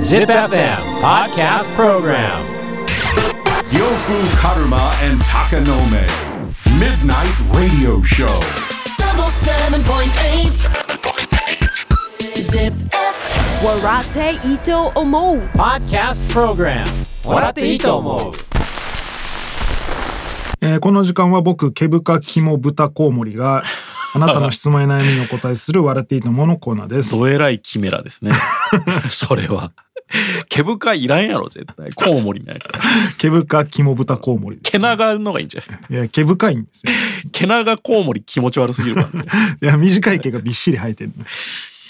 [0.00, 2.40] Zip FM Podcast Program
[3.68, 6.00] Yofu Karuma and Takanome.
[6.80, 8.24] Midnight Radio Show.
[8.96, 10.56] double seven point eight.
[12.40, 12.72] Zip.
[13.62, 16.86] Warate Ito Omo Podcast Program
[17.26, 18.32] 笑っていいと思う
[20.62, 23.62] えーこの時間は僕、毛深肝豚コウモリが、
[24.16, 27.16] あなたの質問や悩みにお答えする笑っていいと思うのコーナーです。
[27.18, 28.32] どえらいキメラですね。
[29.10, 29.72] それは。
[30.48, 31.92] 毛深いいらんやろ、絶対。
[31.92, 32.78] コウモリなんやから。
[33.18, 35.80] 毛深肝豚コウモリです、毛長のがいいんじゃない？
[35.90, 36.92] いや、毛深いんですよ。
[37.32, 39.28] 毛長コウモリ気持ち悪すぎるからね。
[39.60, 41.12] いや、短い毛がびっしり生えてる。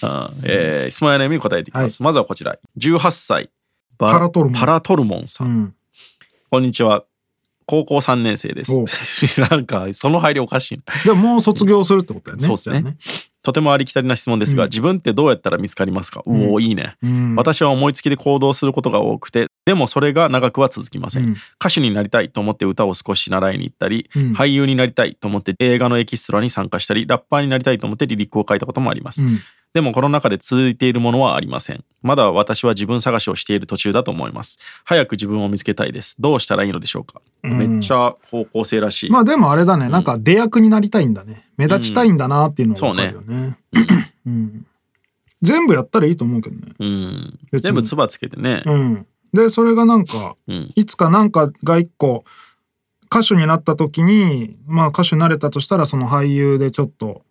[0.02, 2.02] あえー質問や悩みに答えていきます。
[2.02, 2.56] まずはこちら。
[2.78, 3.50] 18歳。
[3.98, 5.44] バパラトルモンパラトルモンさ。
[5.44, 5.74] うんん。
[6.50, 7.04] こんにちは。
[7.66, 8.72] 高校3年生です。
[8.72, 8.84] お。
[9.50, 11.02] なんか、その配慮おかしいな。
[11.04, 12.44] でももう卒業するってことだよね。
[12.44, 12.96] そうですね。
[13.46, 17.36] とてもありきたりな質問ですが、自分ってどうやったら見つかりますか、おおいいね、ん。
[17.36, 21.36] 私は思いつきで行動することが多くてでもそれが長くは続きません、うん。
[21.60, 24.32] 歌手になりたいと思って歌を少し習いに行ったり、うん。
[24.32, 29.38] 俳優になりたいと思って映画のエキストラに参加したりラッパーになりたいと思ってリリックを書いたこともあります、うん
[29.76, 31.84] でもこの中で続いているものはありません。
[32.00, 34.58] まだ私は自分探しをしている途中だと思います。
[34.86, 36.16] 早く自分を見つけたいです。
[36.18, 41.44] どうしたらいいのでしょうか、めっちゃ高校生らしい、まあでもあれだね、なんか出役になりたいんだね。
[41.58, 43.58] 目立ちたいんだなっていうのが分かるよね。
[44.24, 44.66] うん。
[45.42, 46.72] 全部やったらいいと思うけどね。
[46.78, 47.38] うん。
[47.52, 49.06] 全部つばつけてね、うん。
[49.34, 50.72] で、それがなんか、うん。
[50.74, 52.24] いつかなんかが一個、
[53.12, 57.25] 歌手になった時に、まあ歌手になれたとしたら、その俳優でちょっと、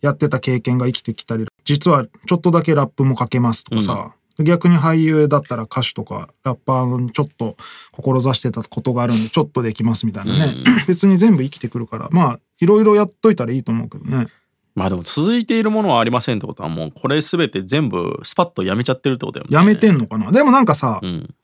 [0.00, 7.56] やってた経験が生きてきたり、実はちょっとだけラップも書けますとかさ、逆に俳優だったら歌手とかラッパーにちょっと
[7.92, 10.54] 志してたことがあるんでちょっとできますみたいなね、
[10.86, 14.28] 別に全部生きてくるからまあいろいろやっといたらいいと思うけどね
[14.74, 19.56] まあでも続いているものはありませんってことはもうこれすべて全部スパッとやめちゃってるってことだよね。
[19.56, 21.34] やめてんのかなでもなんかさ、うん。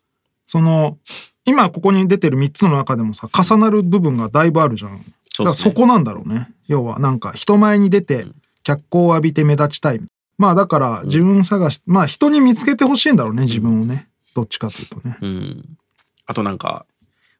[0.44, 0.98] その
[1.46, 5.02] 今ここに出てる3つの中でもさ重なる部分がだいぶあるじゃん。
[5.30, 6.50] そねそこなんだろうね。
[6.68, 8.26] 要はなんか人前に出て
[8.62, 10.00] 脚光を浴びて目立ちたい。
[10.38, 14.08] まあだから自分探し、まあ人に見つけてほしいんだろうね自分をね。
[14.34, 15.18] どっちかというとね。
[15.20, 15.78] うん。
[16.26, 16.86] あとなんか、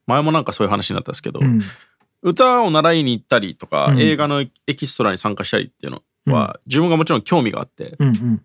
[0.07, 1.61] 前もなんかそういう話になったんですけど、うん。
[2.23, 5.93] 歌を習いに行ったりとか、うん映画のエキストラに参加したりっていう
[6.27, 8.43] のは、自分がもちろん興味があってうんうん。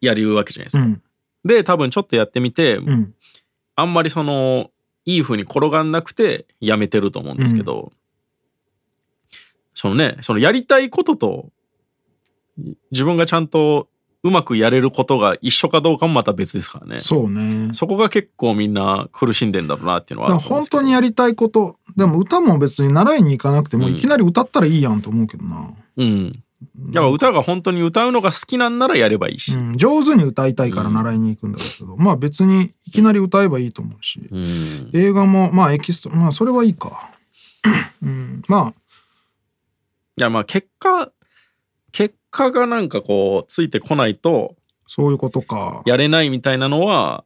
[0.00, 0.84] やるわけじゃないですか。
[0.84, 1.02] うん。
[1.44, 3.14] で、多分ちょっとやってみて、うん。
[3.76, 4.70] あんまりその、
[5.04, 7.92] いい風に転がんなくてやめてると思うんですけど、
[9.72, 11.50] そのね、そのやりたいことと、
[12.90, 13.88] 自分がちゃんと
[14.22, 16.98] うまくやれることが一緒かどうかもまた別ですからね。
[16.98, 17.72] そうね。
[17.72, 26.42] そこが結構みんな苦しんでんだろうなっていうのは本当にやりたいことでも歌も別に習いに行かなくてもいきなり歌ったらいいやんと思うけどな、うん。
[26.92, 29.54] やっぱ歌が本当に歌うのが好きなんならやればいいし。
[29.54, 34.90] うん、上手に歌いたいから習いに行くんだけど、まあ別にいきなり歌えばいいと思うし、うん。
[34.92, 37.10] 映画もまあエキストラまあそれはいいか、
[38.02, 38.72] うん、ま
[40.18, 41.10] いやまあ結果、
[41.92, 45.82] 結果がなんかこうついてこないとあそういうことか。
[45.86, 47.24] やれないみたいなのは、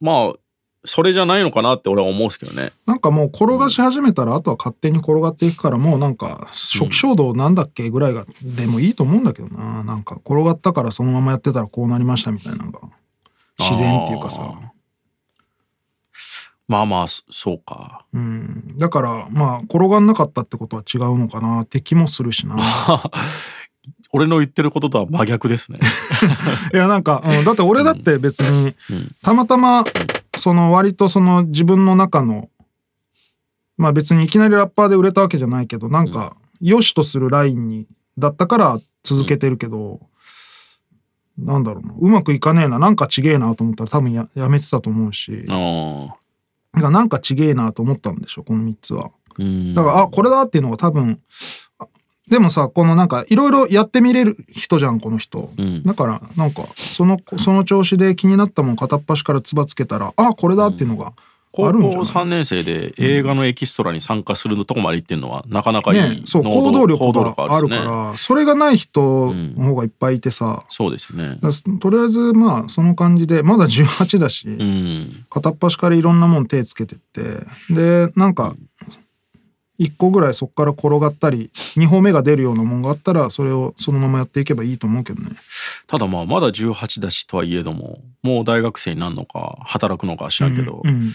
[0.00, 0.38] まあ、
[0.84, 2.72] それじゃないのかなって俺は思うんですけどね。
[2.86, 9.82] なんかもう転がし始めたらあとは勝手に転がっていくからもうなんか初期衝動なんだっけぐらいがでもいいと思うんだけどな。
[9.82, 12.80] なんか転がったからそのままやってたらこうなりましたみたいなのが
[13.58, 14.42] 自然っていうかさ。
[16.68, 18.04] まあまあ、そそうか。
[18.12, 22.56] うん、だからまあ転がんなかったってことは違うのかなって気もするしな
[24.16, 25.78] 俺の言ってることとは真逆ですね。
[26.72, 28.74] いやなんか、うん、だって俺だって別に
[29.22, 29.84] たまたま
[30.38, 32.48] その割とその自分の中の
[33.76, 37.86] まあ別にいきなりラッパーで売れたわけじゃないけどなんか良しとするラインに
[38.18, 40.00] だったから続けてるけど、
[41.38, 41.94] なんだろうな。
[41.98, 42.78] うまくいかねえな。
[42.78, 45.44] なんかちげえなと思ったら多分ややめてたと思うし。
[46.72, 49.10] なんかちげえなと思ったんでしょこの3つは。
[49.38, 49.74] うん。
[49.74, 51.65] だからあこれだっていうのが多分あ
[52.30, 55.82] でもさこのなんかいろいろやってみれる人じゃんこの人、ん。
[55.84, 61.12] だからなんかそのその調子で気になったもん片っ端からつばつけたらあこれだっていうのがあ
[61.56, 68.16] 高校るんじゃない、3年生で映画のエキストラに参加するとこまで行ってるのはなかなかいいね、そう能行動力があるから。
[68.16, 71.38] それがない人の方がいっぱいいてさ、そうですね。
[71.80, 75.26] とりあえずまあその感じでまだ18だし、うん。
[75.30, 77.46] 片っ端からいろんなもん手つけてって。
[77.70, 78.54] でなんか
[79.78, 85.30] 1個ぐらいそこから転がったり2歩目が出るようなもんがあったらそれをそのままやっていけばいいと思うけどね。
[85.86, 91.12] ただまあまだ18だしとはいえどももう大学生になるのか働くのか知らんけど、うん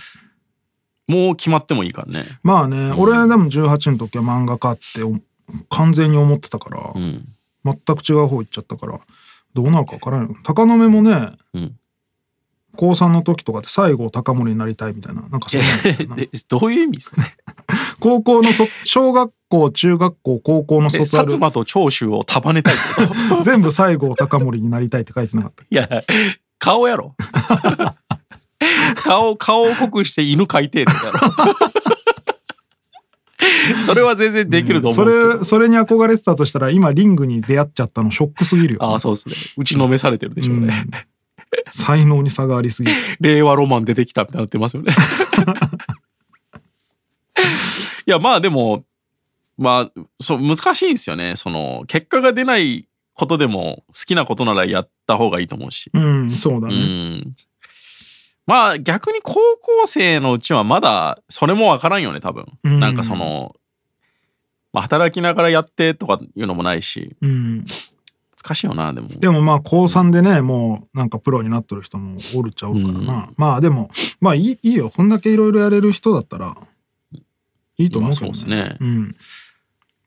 [1.07, 2.23] もう決まってもいいからね。
[2.41, 5.15] まあね、俺でも18の時は漫画家ってお
[5.67, 7.27] 完全に思ってたから、うん。
[7.65, 8.99] 全く違う方行っちゃったから
[9.53, 10.27] どうなるか分からない。
[10.29, 11.75] よ高野目もね、うん
[12.75, 16.15] 高3の時とかって西郷隆盛になりたいみたいななんかそういうのあったよな。
[16.23, 17.21] えどういう意味ですか？
[17.21, 17.35] ね
[17.99, 21.29] 高校のそ小学校中学校高校のえ薩卒アル。
[21.31, 22.75] 摩と長州を束ねたい
[23.43, 25.63] 全部西郷隆盛になりたいって書いてなかった。
[25.63, 25.89] いや
[26.59, 27.15] 顔やろ。
[29.03, 31.19] 顔顔を濃くして犬描いてってやろ。
[33.85, 39.35] それは全然できると思そうんですけど、れそれに憧れてたとしたら今リングに出会っちゃったのショックすぎるよああそうですね。
[39.57, 40.85] 打ちのめされてるでしょうね、
[41.71, 42.97] 才能に差がありすぎる。
[43.19, 44.93] 令和ロマン出てきたみたいになってますよね。
[48.05, 48.83] いやまあでも
[49.57, 51.35] まあそう難しいんですよね。
[51.35, 57.35] その結果が出ないことでも好きなことならやった方がいいと思うし、うんそうだうね、ん、
[58.47, 62.79] まあ逆に高校生のうちはまだそれもわからんよね多分、うん。
[62.79, 63.55] なんかその、
[64.73, 67.15] まあ、働きながらやってとかいうのもないし。
[67.21, 67.65] うん、
[68.41, 69.07] 難しいよなでも。
[69.09, 74.89] でもまあ高3でねもうなんかプロになってる人もおるっちゃおるからな、まあでもまあいいいいよ。
[74.89, 76.57] こんだけいろいろやれる人だったら
[77.77, 78.77] いいと思うけどまあそうですね。
[78.79, 79.15] うん。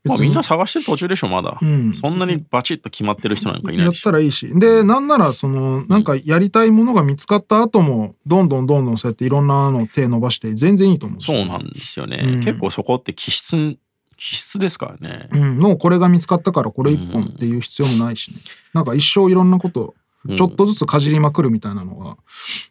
[0.05, 1.95] まあ、みんな探してる途中でしょまだ、うん。
[1.95, 4.51] そんなにバチッと決まってる人なんかいないやったらいいし。
[4.55, 11.25] でなんならそのなんかやりたいものが見つかった後もどんどんどんどんそうやっていろんなの手伸ばして全然いいと思うし。
[11.25, 12.41] そうなんですよね、うん。
[12.41, 13.79] 結構そこって気質
[14.17, 18.39] 気質ですからね、うん、もうこれが見つかったからこれ一本っていう必要もないしね、
[18.73, 19.95] なんか一生いろんなこと
[20.37, 22.17] ちょっとずつかじりまくるみたいなのが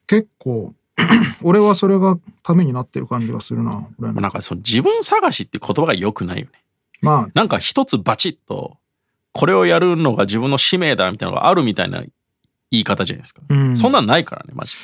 [0.07, 0.73] 結構
[1.41, 6.51] 俺はそれがためになってる感じがするな俺なんかその自分探しって言葉が良くないよね。
[7.01, 7.31] まあ。
[7.33, 8.77] なんか一つバチッと
[9.31, 12.03] これをやるのが自分の使命だみたいなのがあるみたいな
[12.71, 13.75] 言い方じゃないですか、うん。
[13.75, 14.81] そんなんないからねマジで。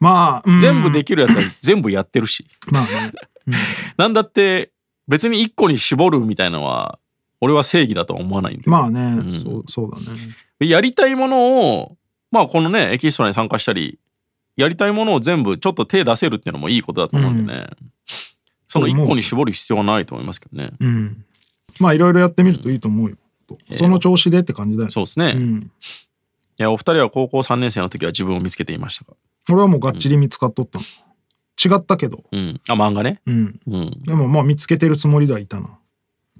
[0.00, 0.58] まあ、うん。
[0.58, 2.46] 全部できるやつは全部やってるし。
[2.70, 3.12] まあね、
[3.96, 4.70] なんだって
[5.08, 6.98] 別に一個に絞るみたいなのは
[7.40, 9.32] 俺は正義だとは思わないんで、まあね、ん。
[9.32, 10.18] そうそうだね。
[10.58, 11.96] でやりたいものを
[12.30, 13.98] まあこのねエキストラに参加したり
[14.56, 17.68] やりたいものを全部ちょっと手出せるっていうのもいいことだと思うんでね、
[18.66, 21.24] その一個に絞る必要はないと思いますけどね、うん。
[21.78, 23.16] まあいろいろやってみるといいと思うよ、
[23.72, 25.70] その調子でって感じだよそうですね、いうん、
[26.56, 29.12] やお二人は高校3年生の時は自分を見つけていましたか？
[29.48, 30.84] 俺はもうがっちり見つかっとったの、
[31.64, 32.60] 違ったけど、うん。
[32.68, 33.20] あ漫画ね？
[33.26, 34.02] うん、うん。
[34.04, 35.78] でもまあ見つけてるつもりではいたな。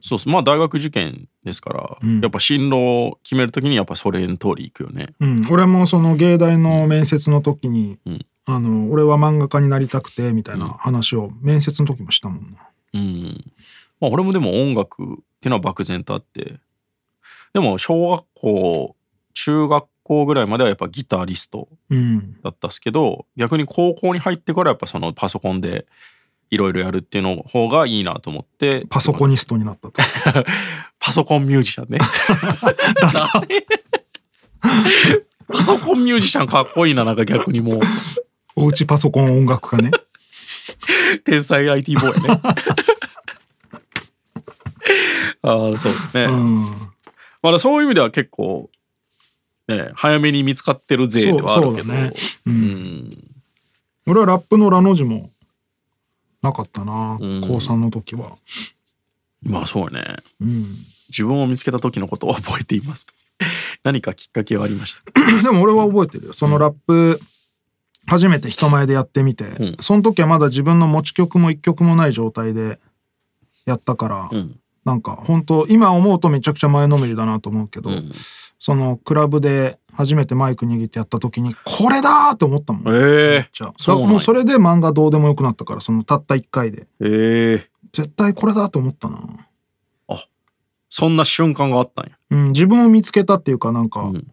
[0.01, 2.21] そうそうまあ大学受験ですから、ん。
[2.21, 5.15] やっぱ進路を決めるときにやっぱそれの通りいくよね。
[5.19, 8.25] うん、俺もその芸大の面接の時に、ん。
[8.45, 12.59] あの俺は漫画家になりたくてみたいな話を面接の時もしたもんな。
[12.95, 13.45] うん。
[14.01, 15.07] まあ俺もでも音楽っ
[15.41, 16.61] ていうのは漠然とあって。
[17.53, 18.97] でも小学校
[19.35, 25.87] 中学校ぐらいまではやっぱギタリストうん、だったっすけど逆に高校に入ってからやっぱそのパソコンで
[26.51, 28.87] いろいろやるっていうの方がいいなと思って。
[28.89, 30.01] パソコニストになったと。
[30.99, 31.99] パソコンミュージシャンね。
[33.01, 33.29] ダサ。
[35.53, 37.81] パソコンミュージシャンかっこいいななんか逆にもう。
[38.57, 39.91] おうちパソコン音楽家ね。
[41.25, 42.41] 天才 IT ボーイね。
[45.43, 46.65] ああそうですね、うん、
[47.43, 48.71] まだそういう意味では結構、
[49.69, 51.89] ね、早めに見つかってる勢ではあるけど。
[51.89, 52.13] そうそ
[52.47, 53.11] うんん。
[54.07, 55.31] 俺はラップのラの字も
[56.43, 57.41] なかったな、うん。
[57.43, 58.37] 高3の時は。
[59.43, 60.03] まあそうね。
[60.41, 60.77] うん、
[61.11, 63.13] 自分を見つけた時のことを覚えていますか？
[63.85, 65.03] 何かきっかけはありました？
[65.43, 66.33] でも俺は覚えてるよ。
[66.33, 67.21] そのラップ
[68.07, 69.77] 初めて人前でやってみて、ん。
[69.81, 72.81] その時はまだ自分の持ち曲も一曲もない状態で
[73.67, 78.11] やったから、うんなんか本当今思うとめちゃくちゃ前のめりだなと思うけど、ん。
[78.59, 82.95] そのクラブで初めてマイク握ってやった時にこれだーって思ったもん。
[82.95, 83.67] ええじゃ。
[83.67, 86.87] あそうもうそれで漫画どうでもよくなったからそのたった1回で。
[87.01, 89.19] ええ絶対これだと思ったな、
[90.89, 92.13] そんな瞬間があったんや。
[92.31, 94.27] うん、自分を見つけたっていうかなんか、ん。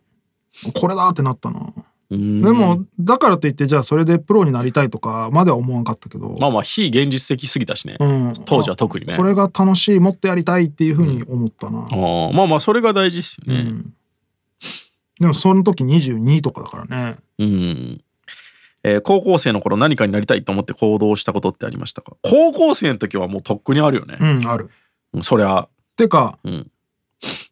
[0.73, 1.83] これだってなったな、うん
[2.17, 9.15] でもだからといってじゃあそれでプロになりたいとかまでは思わんかったけど、まあまあ非現実的すぎたしね、うん、当時は特にね。
[9.17, 13.59] これが楽しいもっとやりたいっていうふうに思ったな、ああまあまあそれが大事ですよね。
[13.61, 13.93] うん。
[15.19, 17.17] でもその時22とかだからね。
[17.39, 18.01] うん、
[18.83, 22.13] えー高校生の頃何かになりたいと思って行動したことってありましたか？
[22.21, 24.17] 高校生の時はもうとっくにあるよね。
[24.19, 24.69] う、んある。
[25.13, 25.67] うんそりゃ。
[25.95, 26.71] てかうん。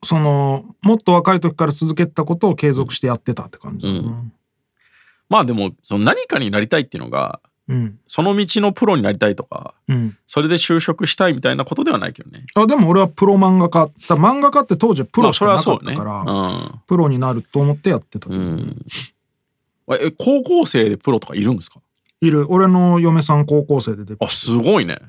[0.04, 4.24] そのもっと若い時から続けてたことを継続してやってたって感じだな
[5.30, 7.40] まあでもその何かになりたいっていうのが
[7.70, 8.00] うん。
[8.08, 10.18] その道のプロになりたいとかうん。
[10.28, 12.46] それで就職したいみたいなことではないけどね。
[12.56, 14.18] あでも俺はプロ漫画家だ。
[14.18, 16.82] 漫画家って当時はプロしかなかったから、うん。
[16.88, 18.86] プロになると思ってやってたうん。
[20.00, 21.80] え高校生でプロとかいるんですか？
[22.22, 22.46] いる。
[22.50, 25.00] 俺の嫁さん高校生で出てあすごいね。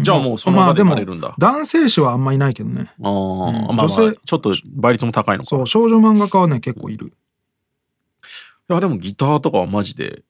[0.00, 2.92] じゃあもうその場でまあでもなれるんだ、男性誌はあんまいないけどね。
[3.02, 4.18] あーまあまあ女性。
[4.24, 5.48] ちょっと倍率も高いのか。
[5.48, 7.12] そう少女漫画家はね結構いる
[8.68, 10.22] やでもギターとかはマジで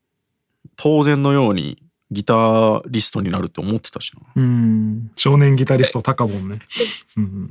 [0.76, 4.20] 当然のようにギタリストになるって思ってたしな。
[4.36, 5.10] うん。
[5.16, 6.60] 少年ギタリストタカボンね、
[7.16, 7.50] うん、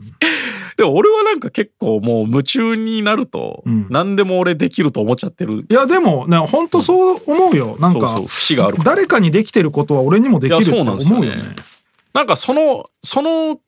[0.77, 3.87] でも俺はなんか結構もう夢中になるとん。
[3.89, 5.65] 何でも俺できると思っちゃってる。
[5.69, 7.75] いやでもね本当そう思うよ。
[7.79, 11.55] なんかそうそう節がある誰かにできてることは俺にもできるって思なんですよねうよね。
[12.13, 13.59] なんかそのその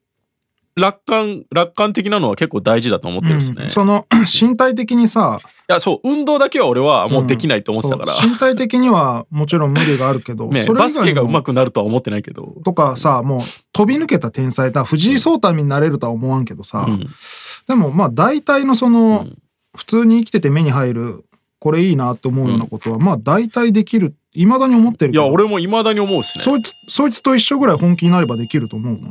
[0.78, 3.70] 楽観楽観的なのは結構大事だと思ってるんですね、うん。
[3.70, 4.06] その
[4.42, 12.62] 身体的にさいやそう運動だけは俺はもうできないと思ってたから、そう身体的にはもちろん無理があるけど、ね、バスケが上手くなるとは思ってないけど。
[12.64, 13.42] とかさもう
[13.74, 17.06] 飛び抜けた天才だ藤井聡太になれるとは思わんけどさ、ん。
[17.68, 19.28] でもまあ大体のその、
[19.76, 21.26] 普通に生きてて目に入る
[21.60, 26.44] これいいなって思うようなことは、まあ大体できるいまだに思ってるいや俺も未だに思うっすね。
[26.44, 29.10] そいつそいつと一緒ぐらい本気になればできると思うな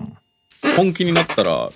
[0.76, 1.70] 本気になったら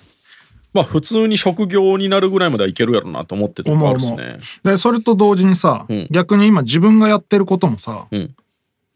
[0.73, 4.39] まあ普通に職業になるぐらいまではいけるやろなと思ってるとこあるっすね。
[4.63, 6.07] でそれと同時にさ、うん。
[6.09, 8.35] 逆に今自分がやってることもさ、うん。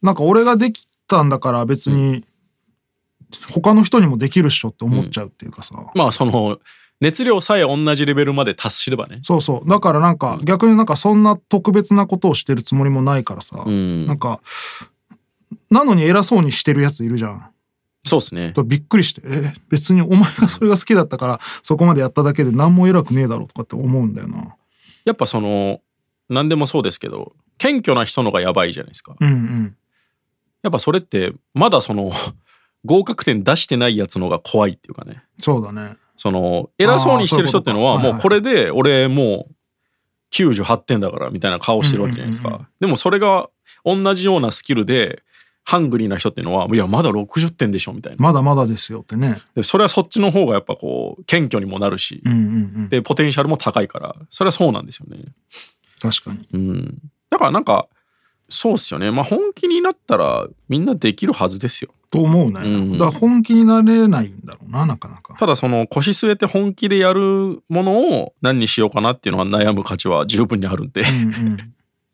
[0.01, 2.23] なんか俺ができたんだから別に
[3.51, 6.59] 他の人にもできるっしょって思っちゃうっていうかさ、まあその
[7.01, 9.19] 熱量さえ同じレベルまで達すればね。
[9.23, 9.69] そうそう。
[9.69, 14.39] だからなんか逆になんかそんな特別なことをしてるつもりもないからさ、うんなんか
[15.69, 17.49] なのに偉そうにしてるやついるじゃん。
[18.05, 24.55] そうっすねびっくりして、え別にお前が それが好きだったからそこまでやっただけで何も偉くねえだろうとかって思うんだよな。
[25.05, 25.81] やっぱその
[26.29, 29.75] 何でもそうですけど謙虚な人のがやばいじゃないですかうんうん。
[30.61, 32.11] やっぱそれってまだその
[32.85, 35.97] 合格点出してないやつのが怖いっていうかねそうだね。
[36.15, 39.55] その偉そうにしてる人っていうのはもうこれで俺もう
[40.31, 43.49] 98点だからみたいな顔してるわけじゃないですかでもそれが
[43.83, 45.23] 同じようなスキルで
[45.67, 49.41] ハングリーな人っていうのはいやまだ60点でしょみたいなまだまだですよってね。
[49.55, 52.41] でそれはそっちの方がやっぱこう謙虚にもなるしうんうんう
[52.83, 52.89] ん。
[52.89, 55.25] でポテンシャルも高いからそれはそうなんですよね
[55.99, 56.47] 確かに。
[56.53, 56.97] うん
[57.31, 57.87] だからなんか
[58.47, 62.61] そうっすよねまあ本気になったらみんなできるはずですよと思うね。
[62.63, 65.33] うんだから本気になれないんだろうな、なかなか。
[65.37, 71.57] ただその腰据えて本気でやるものを何にしようかなっていうのは悩む価値は十分にあるんでうんうん。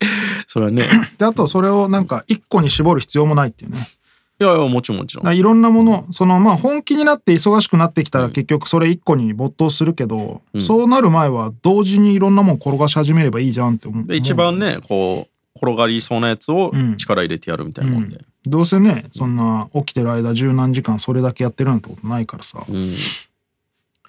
[0.52, 0.86] それはね。
[1.18, 3.88] で、あとそれをなんか一個に絞る必要もないっていうね。
[4.38, 5.38] いやいやもちろんもちろん。
[5.38, 10.62] いろんなもの、そのまあ本気になって忙しくなってきたら結局それ一個に没頭するけど、ん。
[10.62, 14.06] そうなる前は同時にいろんなもん転がし始めればいいじゃんって思う。
[14.06, 16.98] で一番ねこう転がりそうなやつをうん。
[16.98, 22.94] 力入れてやるみたいなもんで、どうせね、そんな起きてる間十何時間それだけやってるなんてことないからさ、うん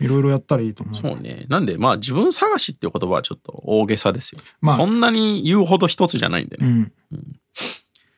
[0.03, 0.95] いろいろやったらいいと思う。
[0.95, 1.47] そうね。
[1.49, 4.77] なんでまあ自分探しっていう言葉はちょっと大げさですよ、まあ。
[4.77, 6.93] そんなに言うほど一つじゃないんでね、うん。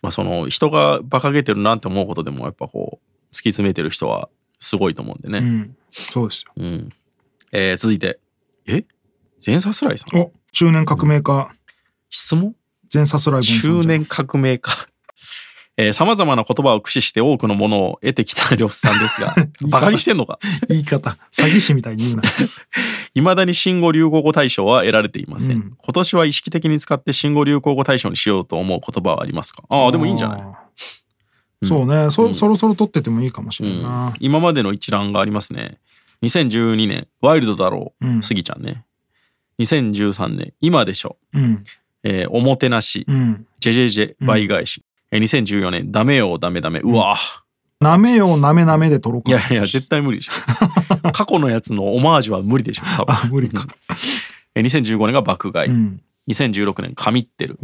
[0.03, 5.77] まあその人が馬鹿げてるなって思うことでもやっぱこう突き詰めてる人はすごいと思うんでね、うん。
[5.91, 6.53] そうですよ。
[6.57, 6.91] うん。
[7.53, 8.19] えー続いて。
[8.67, 8.85] え？
[9.41, 10.19] 全サスライさん。
[10.19, 11.55] お、中年革命家、
[12.09, 12.55] 質問？
[12.89, 14.73] 全サスライボンさんじゃん中年革命家
[15.93, 19.35] さまざまな言葉を駆使して多くのものを得てきた呂布さんですが
[19.69, 20.39] バカにしてんのか？
[20.69, 22.23] 言い方、詐欺師みたいに言うな。
[23.15, 25.77] いまだに新語・流行語大賞は得られていません、うん。
[25.77, 29.65] 今年は意識的に使って新語・流行語大賞にしようと思う言葉はありますか？
[29.69, 33.75] ああでもいいんじゃない、あーそうね、そそろそろ撮っててもいいかもしれな。
[33.75, 33.83] いうん。
[33.83, 34.15] な。
[34.21, 35.79] 今までの一覧がありますね。
[36.23, 38.23] 2012年ワイルドだろう、うん。
[38.23, 38.85] スギちゃんね。
[39.59, 41.65] 2013年今でしょ、うん。
[42.05, 43.47] えーおもてなし、うん。
[43.61, 44.85] ジェジェジェ倍返し、
[45.15, 46.81] えー2014年ダメよダメダメ。
[46.81, 47.17] うわ
[47.81, 49.31] なめようなめなめで撮ろうか。
[49.31, 50.33] いやいや絶対無理でしょ。
[51.13, 53.15] 過去のやつのオマージュは無理でしょ多分。
[53.15, 53.65] あ、無理か。
[54.57, 56.01] えー2015年が爆買い、うん。
[56.29, 57.59] 2016年神ってる、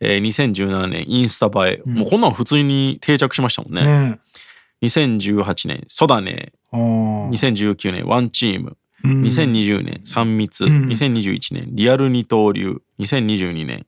[0.00, 3.84] えー2017年インスタ映え、もうこんなん普通に定着しましたもんね。
[3.84, 4.18] ね
[4.82, 6.30] 2018年ソダネ。
[6.32, 6.52] え。
[6.72, 7.28] あー。
[7.30, 8.76] 2019年ワンチーム。
[9.04, 9.22] うん。
[9.22, 10.88] 2020年3密、ん。
[10.88, 12.82] 2021年リアル二刀流。
[12.98, 13.86] 2022年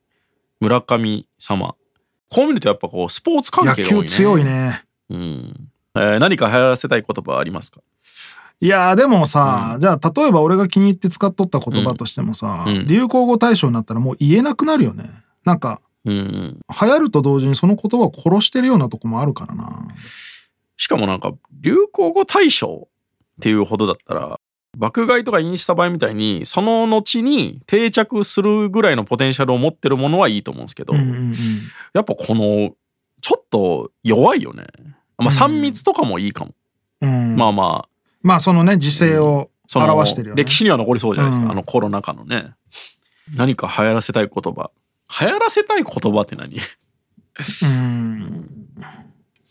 [0.61, 1.75] 村神様
[2.29, 4.85] こう見るとやっぱこうスポーツ関野係が多いね球強いね。
[5.11, 7.81] うんえー何か流行らせたい言葉はありますか？
[8.61, 15.11] いやーでもさ、じゃあ例えば俺が気に入って使っとった言葉としてもさ、うん流行語大賞になったらもう言えなくなるよね。
[15.45, 19.89] なんかうんうん流行ると同時にその言葉を殺してるようなとこもあるからな。
[20.77, 22.89] しかもなんか流行語大賞っ
[23.41, 24.41] ていうほどだったら
[24.77, 31.33] 爆買いとかインスタ映えみたいにその後に定着するぐらいのポテンシャルを持ってるものはいいと思うんですけど、うんうんうん。
[31.95, 32.75] やっぱこの
[33.23, 34.67] ちょっと弱いよね。
[35.17, 36.53] まあ3密とかもいいかも。
[37.01, 37.89] うん、まあまあ
[38.23, 40.45] まあそのね時勢をその表してるよね。
[40.45, 42.55] 歴史には残りそうじゃないですか、うんあのコロナ禍のね。
[43.35, 44.71] 何か流行らせたい言葉。
[45.21, 46.61] 流行らせたい言葉って何？
[47.63, 48.49] うん。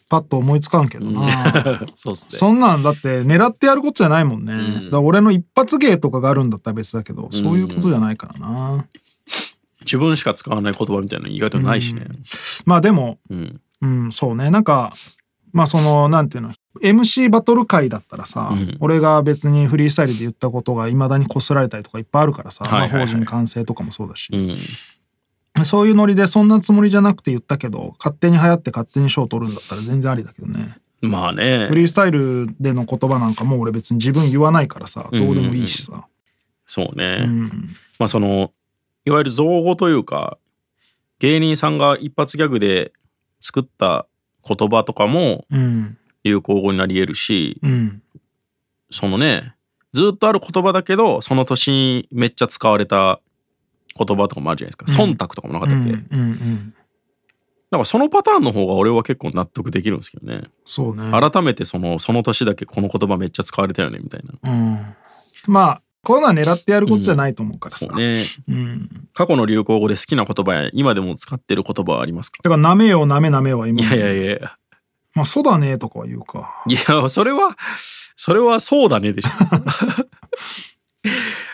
[0.10, 1.56] パッと思いつかんけどな。
[1.96, 2.38] そうっすね。
[2.38, 4.54] そんなんだって狙ってやることじゃないもんね。
[4.54, 8.86] んだから俺の一発芸とかがあるんだったら別だけど、そういうことじゃないからな。
[9.82, 12.08] 自分しか使わない言葉みたいなの意外とないしね。
[12.66, 13.62] まあでも、うん。
[13.82, 14.50] うん、そうね。
[14.50, 14.94] なんか、
[15.54, 24.58] まあその、なんていうの、MC バトル会だったらさ、うん俺が別にフリースタイルで言ったことがいまだにこすられたりとかいっぱいあるからさ、はいはいはいまあ法人完成とかもそうだし、うん。
[25.64, 30.78] そういうノリでそんなつもりじゃなくて言ったけど、勝手に流行って勝手に賞取るんだったら全然ありだけどね。
[31.02, 31.76] まあねフ。
[31.76, 36.08] リースタイルでの言葉なんかもう俺別に自分言わないからさ、どうでもいいしさ。
[36.66, 37.20] そうね。
[37.22, 38.52] うんまあその
[39.06, 40.38] いわゆる造語というか
[41.20, 42.92] 芸人さんが一発ギャグで
[43.40, 44.08] 作った
[44.48, 45.98] 言葉とかもうん。
[46.24, 48.02] 流行語になり得るしうん。
[48.90, 49.56] そのね
[49.94, 53.22] ずっとある言葉だけどその年にめっちゃ使われた
[53.98, 56.00] 言葉とかもあるじゃないですか、忖度とかもなかったっけ、うん。
[56.12, 56.74] うん。
[57.72, 61.12] なんかそのパターンの方が俺は結構納得できるんですけどねそうね。
[61.12, 64.96] 改めてそのその年だけこの言葉めっちゃ使われたよねみたいなうん。
[65.48, 67.86] まあ、こういうのは狙ってやることじゃないと思うからさ。
[67.88, 69.08] そうねうん。
[69.14, 72.40] 過去の流行語で好きな言葉や今でも使ってる言葉はありますか？
[72.44, 73.82] だから、なめよ、なめなめは今。
[73.82, 74.58] いやいやいやいや
[75.14, 76.64] まあ、そうだねとかは言うか。
[76.68, 77.58] いや、それは、
[78.16, 79.30] それはそうだねでしょ。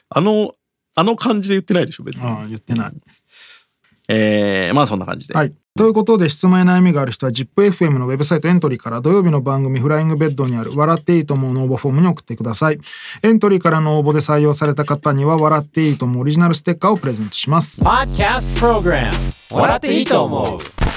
[0.10, 0.54] あの、
[0.96, 2.28] あの感じで言ってないでしょ、別に。
[2.28, 2.92] ああ、言ってない。
[4.08, 5.34] えー、まあそんな感じで。
[5.34, 5.54] はい。
[5.78, 12.80] ということで、質問や悩みがある人は ZIPFM のウェブサイトエントリーから土曜日の番組フライングベッドにある笑っていいと思うの応募フォームに送ってください。
[13.24, 17.82] エントリーからの応募で採用された方には笑っていいと思うオリジナルステッカーをプレゼントします。
[17.82, 19.12] Podcast Program
[19.50, 20.91] 笑っていいと思う